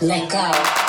let 0.00 0.30
go. 0.30 0.87